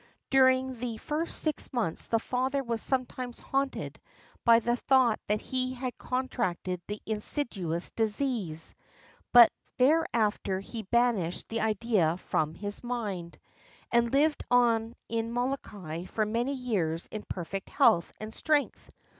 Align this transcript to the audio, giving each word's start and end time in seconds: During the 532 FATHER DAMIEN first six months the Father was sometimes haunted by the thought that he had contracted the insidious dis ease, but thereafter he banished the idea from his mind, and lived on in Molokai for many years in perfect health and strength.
During 0.31 0.69
the 0.73 0.97
532 0.97 0.97
FATHER 0.97 1.11
DAMIEN 1.11 1.27
first 1.27 1.43
six 1.43 1.71
months 1.73 2.07
the 2.07 2.17
Father 2.17 2.63
was 2.63 2.81
sometimes 2.81 3.37
haunted 3.39 4.01
by 4.43 4.57
the 4.57 4.75
thought 4.75 5.19
that 5.27 5.41
he 5.41 5.75
had 5.75 5.95
contracted 5.99 6.81
the 6.87 6.99
insidious 7.05 7.91
dis 7.91 8.19
ease, 8.19 8.73
but 9.31 9.51
thereafter 9.77 10.59
he 10.59 10.81
banished 10.81 11.49
the 11.49 11.61
idea 11.61 12.17
from 12.17 12.55
his 12.55 12.83
mind, 12.83 13.37
and 13.91 14.11
lived 14.11 14.43
on 14.49 14.95
in 15.07 15.31
Molokai 15.31 16.05
for 16.05 16.25
many 16.25 16.55
years 16.55 17.05
in 17.11 17.21
perfect 17.29 17.69
health 17.69 18.11
and 18.19 18.33
strength. 18.33 18.89